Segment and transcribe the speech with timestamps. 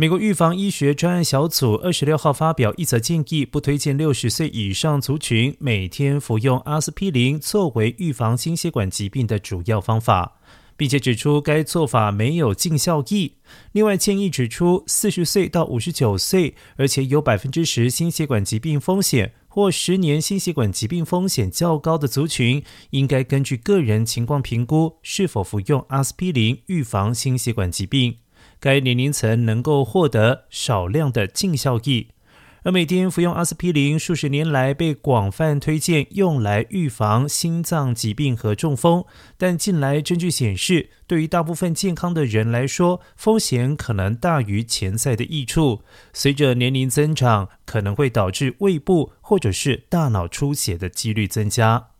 [0.00, 10.38] 美国预防医学专案小组二十六号发表一则建议，不推荐六十岁以上族群每天服用阿司匹林作为预防心血管疾病的主要方法，
[10.76, 13.34] 并且指出该做法没有尽效益。
[13.72, 28.18] 另外，建议指出，四十岁到五十九岁，而且有百分之十心血管疾病风险或十年心血管疾病风险较高的族群，应该根据个人情况评估是否服用阿司匹林预防心血管疾病。
[28.60, 32.08] 该年龄层能够获得少量的净效益，
[32.64, 39.04] 而每天服用阿司匹林数十年来被广泛推荐用来预防心脏疾病和中风，
[39.36, 45.82] 但近来证据显示，对于大部分健康的人来说，风险可能大于潜在的益处。
[46.12, 51.90] 随着年龄增长，可能会导致胃部或者是大脑出血的几率增加。